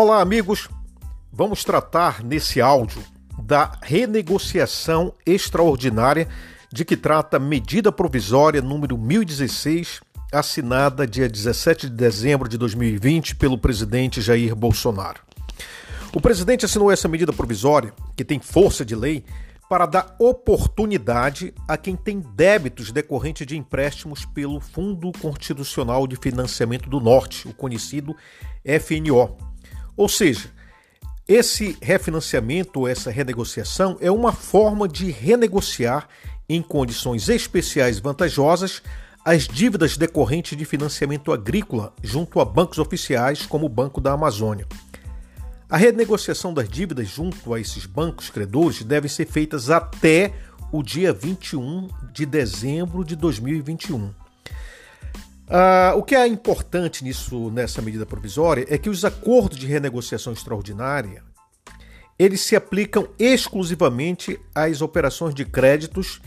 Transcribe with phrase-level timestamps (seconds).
[0.00, 0.68] Olá, amigos.
[1.32, 3.02] Vamos tratar nesse áudio
[3.42, 6.28] da renegociação extraordinária
[6.72, 10.00] de que trata medida provisória número 1016,
[10.32, 15.20] assinada dia 17 de dezembro de 2020 pelo presidente Jair Bolsonaro.
[16.14, 19.24] O presidente assinou essa medida provisória, que tem força de lei,
[19.68, 26.88] para dar oportunidade a quem tem débitos decorrentes de empréstimos pelo Fundo Constitucional de Financiamento
[26.88, 28.14] do Norte, o conhecido
[28.64, 29.48] FNO.
[29.98, 30.48] Ou seja,
[31.26, 36.08] esse refinanciamento, essa renegociação é uma forma de renegociar
[36.48, 38.80] em condições especiais vantajosas
[39.24, 44.68] as dívidas decorrentes de financiamento agrícola junto a bancos oficiais como o Banco da Amazônia.
[45.68, 50.32] A renegociação das dívidas junto a esses bancos credores deve ser feitas até
[50.70, 54.27] o dia 21 de dezembro de 2021.
[55.50, 60.32] Ah, o que é importante nisso, nessa medida provisória é que os acordos de renegociação
[60.32, 61.22] extraordinária
[62.18, 66.20] eles se aplicam exclusivamente às operações de créditos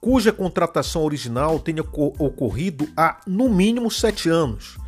[0.00, 4.78] cuja contratação original tenha ocorrido há no mínimo sete anos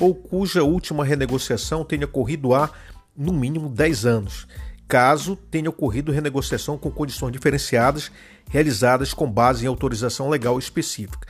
[0.00, 2.70] ou cuja última renegociação tenha ocorrido há
[3.16, 4.46] no mínimo 10 anos,
[4.86, 8.12] caso tenha ocorrido renegociação com condições diferenciadas
[8.50, 11.26] realizadas com base em autorização legal específica.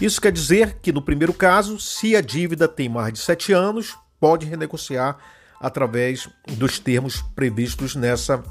[0.00, 3.98] Isso quer dizer que, no primeiro caso, se a dívida tem mais de 7 anos,
[4.18, 5.18] pode renegociar
[5.60, 8.42] através dos termos previstos nessa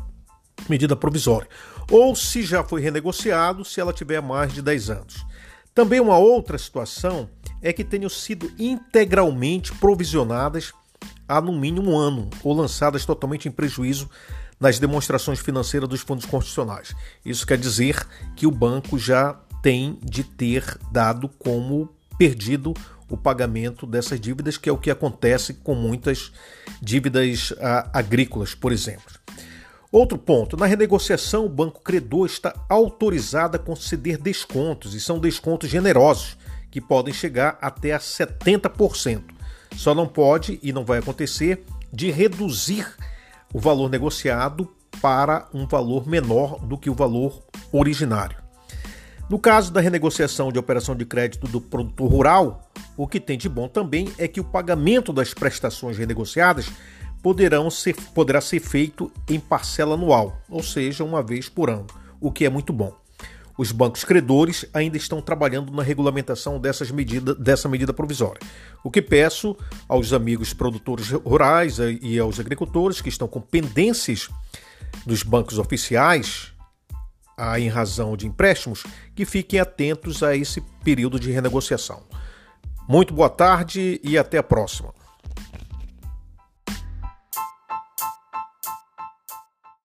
[0.69, 1.49] medida provisória.
[1.89, 5.25] Ou se já foi renegociado, se ela tiver mais de 10 anos.
[5.73, 7.27] Também uma outra situação
[7.63, 10.71] é que tenham sido integralmente provisionadas
[11.27, 14.07] há no mínimo um ano ou lançadas totalmente em prejuízo
[14.59, 16.93] nas demonstrações financeiras dos fundos constitucionais.
[17.25, 18.05] Isso quer dizer
[18.35, 22.73] que o banco já tem de ter dado como perdido
[23.09, 26.31] o pagamento dessas dívidas, que é o que acontece com muitas
[26.81, 29.19] dívidas ah, agrícolas, por exemplo.
[29.91, 35.69] Outro ponto: na renegociação, o banco credor está autorizado a conceder descontos, e são descontos
[35.69, 36.37] generosos,
[36.69, 39.23] que podem chegar até a 70%.
[39.75, 42.85] Só não pode e não vai acontecer de reduzir
[43.53, 44.69] o valor negociado
[45.01, 48.48] para um valor menor do que o valor originário.
[49.29, 53.47] No caso da renegociação de operação de crédito do produtor rural, o que tem de
[53.47, 56.71] bom também é que o pagamento das prestações renegociadas
[57.21, 61.85] poderão ser, poderá ser feito em parcela anual, ou seja, uma vez por ano,
[62.19, 62.91] o que é muito bom.
[63.55, 68.39] Os bancos credores ainda estão trabalhando na regulamentação dessas medida, dessa medida provisória.
[68.83, 69.55] O que peço
[69.87, 74.27] aos amigos produtores rurais e aos agricultores que estão com pendências
[75.05, 76.53] dos bancos oficiais,
[77.57, 78.83] em razão de empréstimos,
[79.15, 82.03] que fiquem atentos a esse período de renegociação.
[82.87, 84.93] Muito boa tarde e até a próxima.